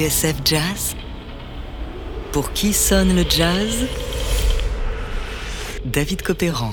[0.00, 0.96] TSF Jazz
[2.32, 3.86] Pour qui sonne le jazz?
[5.84, 6.72] David Copéran.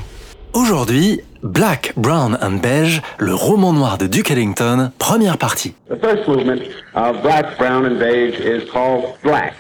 [0.54, 5.76] Aujourd'hui, Black, Brown and Beige, le roman noir de Duke Ellington, première partie.
[5.90, 6.62] The first movement
[6.96, 9.56] of Black, Brown and Beige is called Black.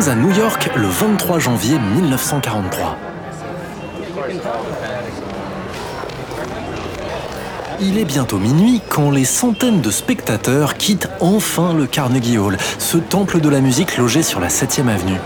[0.00, 2.96] Sommes à New York le 23 janvier 1943.
[7.80, 12.96] Il est bientôt minuit quand les centaines de spectateurs quittent enfin le Carnegie Hall, ce
[12.96, 15.20] temple de la musique logé sur la 7e avenue.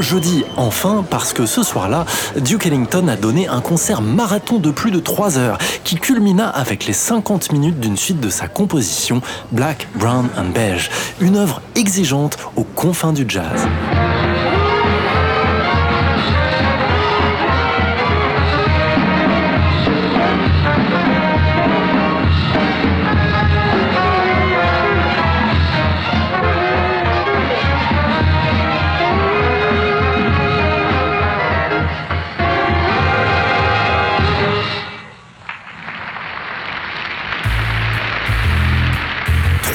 [0.00, 2.04] Je dis enfin parce que ce soir-là,
[2.36, 6.86] Duke Ellington a donné un concert marathon de plus de 3 heures qui culmina avec
[6.86, 12.38] les 50 minutes d'une suite de sa composition Black, Brown and Beige, une œuvre exigeante
[12.56, 13.66] aux confins du jazz.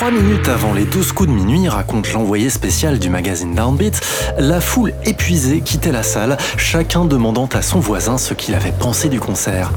[0.09, 4.02] Trois minutes avant les 12 coups de minuit, raconte l'envoyé spécial du magazine Downbeat,
[4.39, 9.08] la foule épuisée quittait la salle, chacun demandant à son voisin ce qu'il avait pensé
[9.08, 9.71] du concert.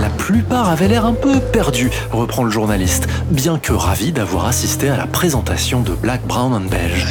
[0.00, 4.88] La plupart avaient l'air un peu perdus, reprend le journaliste, bien que ravis d'avoir assisté
[4.88, 7.06] à la présentation de Black, Brown and Beige.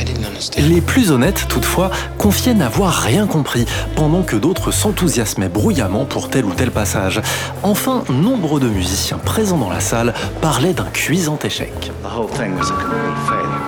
[0.57, 3.65] Les plus honnêtes, toutefois, confiaient n'avoir rien compris,
[3.95, 7.21] pendant que d'autres s'enthousiasmaient bruyamment pour tel ou tel passage.
[7.63, 11.91] Enfin, nombre de musiciens présents dans la salle parlaient d'un cuisant échec.
[12.03, 13.62] The whole thing was a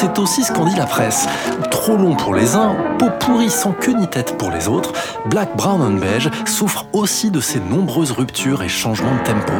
[0.00, 1.26] c'est aussi ce qu'en dit la presse.
[1.70, 4.94] Trop long pour les uns, peau pourrie sans queue ni tête pour les autres,
[5.26, 9.52] Black, Brown and Beige souffre aussi de ces nombreuses ruptures et changements de tempo.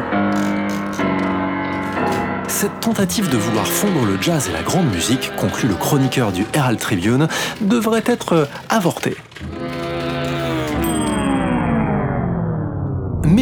[2.48, 6.46] Cette tentative de vouloir fondre le jazz et la grande musique, conclut le chroniqueur du
[6.54, 7.28] Herald Tribune,
[7.60, 9.18] devrait être avortée.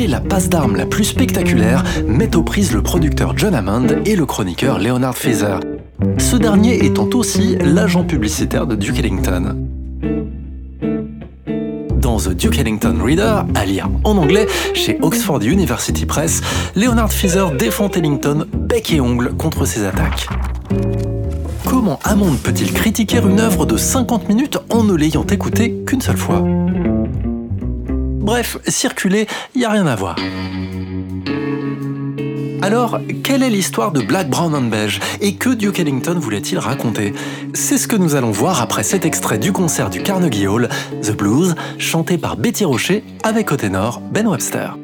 [0.06, 4.26] La passe d'armes la plus spectaculaire met aux prises le producteur John Hammond et le
[4.26, 5.60] chroniqueur Leonard Feather.
[6.19, 9.56] Ce dernier étant aussi l'agent publicitaire de Duke Ellington.
[12.00, 16.42] Dans The Duke Ellington Reader, à lire en anglais chez Oxford University Press,
[16.76, 20.28] Leonard Feather défend Ellington bec et ongle contre ses attaques.
[21.66, 26.16] Comment Hammond peut-il critiquer une œuvre de 50 minutes en ne l'ayant écoutée qu'une seule
[26.16, 26.44] fois?
[28.28, 30.16] Bref, circuler, y a rien à voir.
[32.61, 37.15] Alors, quelle est l'histoire de Black, Brown and Beige et que Duke Ellington voulait-il raconter?
[37.55, 40.69] C'est ce que nous allons voir après cet extrait du concert du Carnegie Hall,
[41.03, 44.77] The Blues, chanté par Betty Rocher avec au ténor Ben Webster.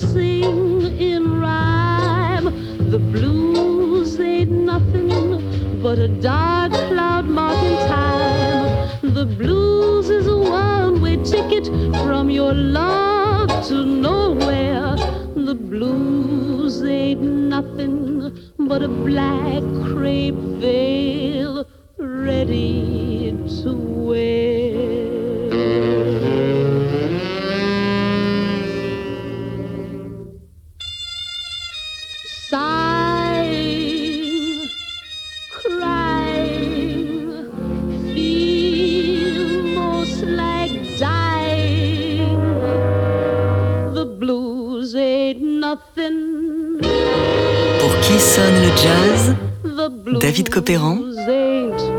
[0.00, 2.46] Sing in rhyme.
[2.90, 9.14] The blues ain't nothing but a dark cloud marking time.
[9.14, 11.66] The blues is a one way ticket
[12.04, 14.96] from your love to nowhere.
[15.36, 19.62] The blues ain't nothing but a black
[19.92, 21.63] crepe veil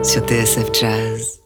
[0.04, 1.42] sur TSF Jazz.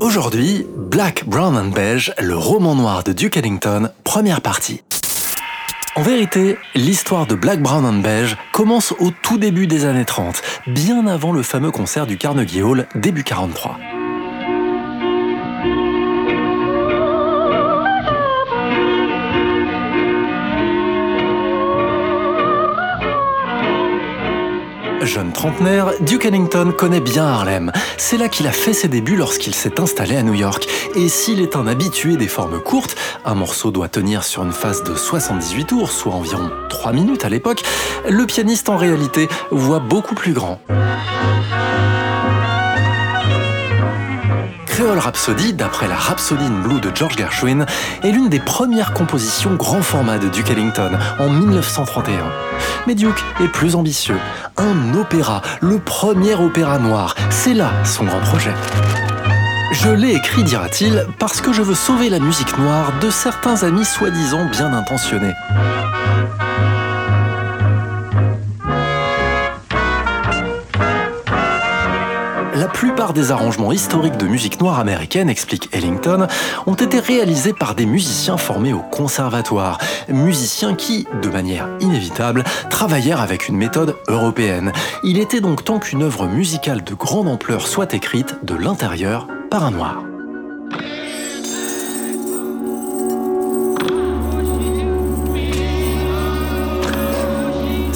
[0.00, 4.80] Aujourd'hui, Black, Brown and Beige, le roman noir de Duke Ellington, première partie.
[5.94, 10.40] En vérité, l'histoire de Black, Brown and Beige commence au tout début des années 30,
[10.66, 13.76] bien avant le fameux concert du Carnegie Hall début 43.
[25.14, 27.70] Jeune trentenaire, Duke Ellington connaît bien Harlem.
[27.98, 30.66] C'est là qu'il a fait ses débuts lorsqu'il s'est installé à New York.
[30.96, 34.82] Et s'il est un habitué des formes courtes, un morceau doit tenir sur une phase
[34.82, 37.62] de 78 tours, soit environ 3 minutes à l'époque,
[38.08, 40.60] le pianiste en réalité voit beaucoup plus grand.
[44.84, 47.64] Creole Rhapsody, d'après la Rhapsody in Blue de George Gershwin,
[48.02, 52.30] est l'une des premières compositions grand format de Duke Ellington en 1931.
[52.86, 54.18] Mais Duke est plus ambitieux.
[54.58, 58.52] Un opéra, le premier opéra noir, c'est là son grand projet.
[59.72, 63.86] Je l'ai écrit, dira-t-il, parce que je veux sauver la musique noire de certains amis
[63.86, 65.32] soi-disant bien intentionnés.
[73.14, 76.26] Des arrangements historiques de musique noire américaine, explique Ellington,
[76.66, 79.78] ont été réalisés par des musiciens formés au conservatoire.
[80.08, 84.72] Musiciens qui, de manière inévitable, travaillèrent avec une méthode européenne.
[85.04, 89.64] Il était donc temps qu'une œuvre musicale de grande ampleur soit écrite de l'intérieur par
[89.64, 90.13] un noir.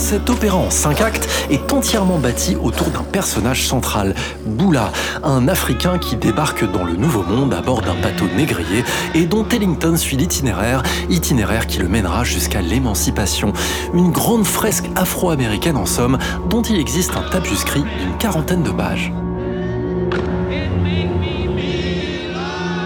[0.08, 4.14] Cet opéra en cinq actes est entièrement bâti autour d'un personnage central,
[4.46, 4.90] Boula,
[5.22, 8.84] un Africain qui débarque dans le Nouveau Monde à bord d'un bateau négrier
[9.14, 13.52] et dont Ellington suit l'itinéraire, itinéraire qui le mènera jusqu'à l'émancipation.
[13.92, 16.16] Une grande fresque afro-américaine en somme,
[16.48, 19.12] dont il existe un tapuscrit d'une quarantaine de pages.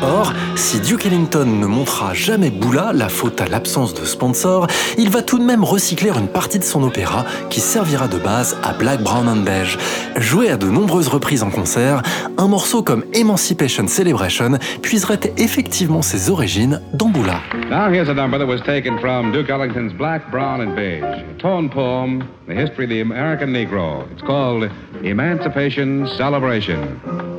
[0.02, 4.66] Or, si Duke Ellington ne montrera jamais Boula, la faute à l'absence de sponsor,
[4.98, 8.56] il va tout de même recycler une partie de son opéra qui servira de base
[8.64, 9.78] à Black, Brown and Beige.
[10.16, 12.02] Joué à de nombreuses reprises en concert,
[12.36, 17.40] un morceau comme Emancipation Celebration puiserait effectivement ses origines dans Boula.
[17.70, 21.40] Now here's a number that was taken from Duke Ellington's Black, Brown, and Beige, a
[21.40, 24.04] tone poem, the history of the American Negro.
[24.12, 24.68] It's called
[25.04, 27.31] Emancipation Celebration.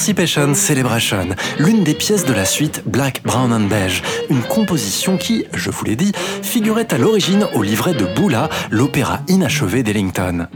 [0.00, 1.28] Emancipation Celebration,
[1.58, 5.84] l'une des pièces de la suite Black, Brown and Beige, une composition qui, je vous
[5.84, 10.46] l'ai dit, figurait à l'origine au livret de Boula, l'opéra inachevé d'Ellington.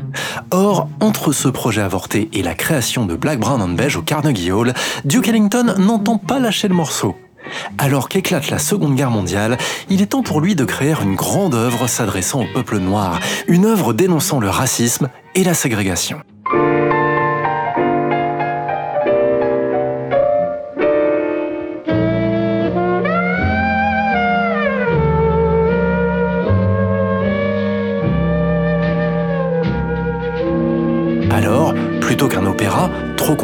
[0.51, 4.51] Or, entre ce projet avorté et la création de Black, Brown and Beige au Carnegie
[4.51, 4.73] Hall,
[5.05, 7.15] Duke Ellington n'entend pas lâcher le morceau.
[7.77, 9.59] Alors qu'éclate la Seconde Guerre mondiale,
[9.91, 13.67] il est temps pour lui de créer une grande œuvre s'adressant au peuple noir, une
[13.67, 16.23] œuvre dénonçant le racisme et la ségrégation.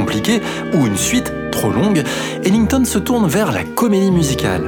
[0.00, 0.40] Trop compliqué
[0.75, 2.02] ou une suite trop longue,
[2.45, 4.62] Ellington se tourne vers la comédie musicale.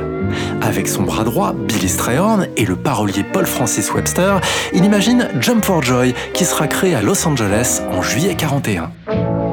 [0.61, 4.41] Avec son bras droit, Billy Strayhorn, et le parolier Paul Francis Webster,
[4.73, 8.91] il imagine Jump for Joy, qui sera créé à Los Angeles en juillet 41.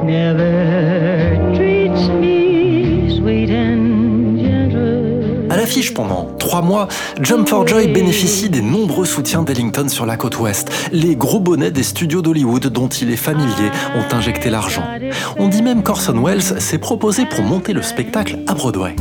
[0.04, 0.59] Never
[5.60, 6.88] l'affiche pendant trois mois,
[7.20, 10.70] Jump for Joy bénéficie des nombreux soutiens d'Ellington sur la côte ouest.
[10.90, 14.84] Les gros bonnets des studios d'Hollywood dont il est familier ont injecté l'argent.
[15.36, 18.96] On dit même qu'Orson Welles s'est proposé pour monter le spectacle à Broadway.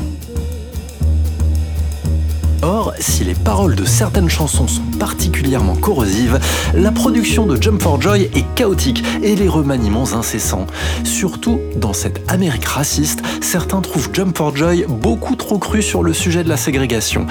[2.62, 6.40] Or, si les paroles de certaines chansons sont particulièrement corrosives,
[6.74, 10.68] la production de Jump for Joy est chaotique et les remaniements incessants.
[11.06, 16.12] Surtout dans cette Amérique raciste, certains trouvent Jump for Joy beaucoup trop cru sur le
[16.12, 17.28] sujet de la ségrégation.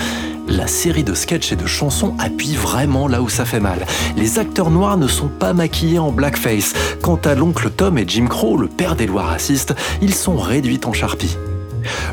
[0.49, 3.85] La série de sketchs et de chansons appuie vraiment là où ça fait mal.
[4.17, 6.73] Les acteurs noirs ne sont pas maquillés en blackface.
[7.03, 10.81] Quant à l'oncle Tom et Jim Crow, le père des lois racistes, ils sont réduits
[10.87, 11.37] en charpie.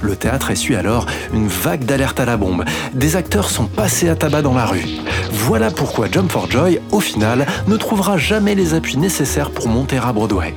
[0.01, 2.65] Le théâtre essuie alors une vague d'alerte à la bombe.
[2.93, 4.86] Des acteurs sont passés à tabac dans la rue.
[5.31, 9.98] Voilà pourquoi Jump for Joy, au final, ne trouvera jamais les appuis nécessaires pour monter
[9.98, 10.55] à Broadway.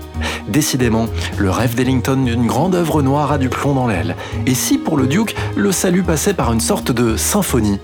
[0.48, 4.16] Décidément, le rêve d'Ellington d'une grande œuvre noire a du plomb dans l'aile.
[4.46, 7.80] Et si pour le Duke, le salut passait par une sorte de symphonie?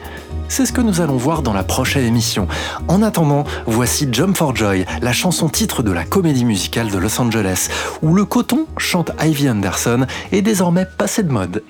[0.49, 2.47] C'est ce que nous allons voir dans la prochaine émission.
[2.89, 7.21] En attendant, voici Jump for Joy, la chanson titre de la comédie musicale de Los
[7.21, 7.69] Angeles,
[8.03, 11.63] où le coton chante Ivy Anderson est désormais passé de mode.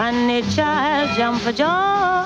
[0.00, 2.24] Honey child, jump for joy.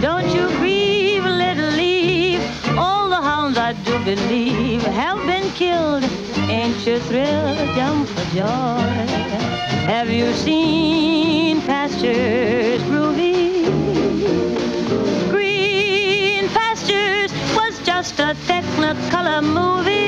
[0.00, 2.42] Don't you grieve, little leave.
[2.76, 6.02] All the hounds I do believe have been killed.
[6.50, 7.56] Ain't you thrilled?
[7.76, 9.06] Jump for joy.
[9.92, 13.62] Have you seen pastures groovy?
[15.30, 20.05] Green pastures was just a technicolor movie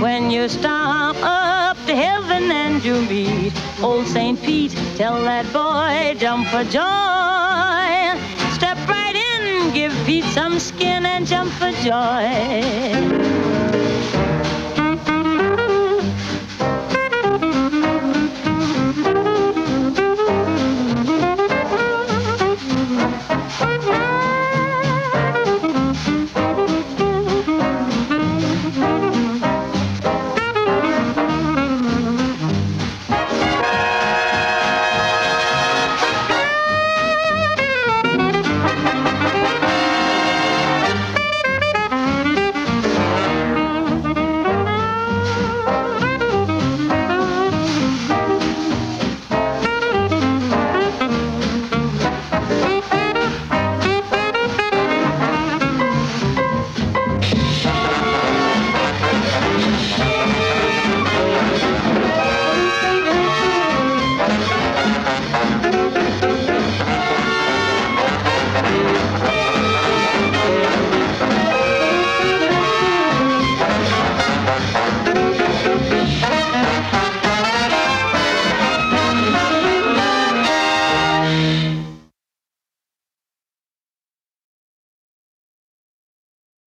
[0.00, 3.52] when you stop up to heaven and you meet
[3.82, 4.40] old St.
[4.42, 4.72] Pete.
[4.96, 8.18] Tell that boy, jump for joy.
[8.54, 13.77] Step right in, give Pete some skin and jump for joy.